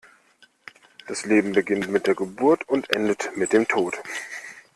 [1.05, 4.01] Das Leben beginnt mit der Geburt und endet mit dem Tod.